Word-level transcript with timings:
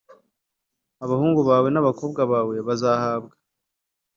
Abahungu 1.05 1.41
bawe 1.49 1.67
n 1.71 1.77
abakobwa 1.81 2.21
bawe 2.31 2.55
bazahabwa 2.67 3.33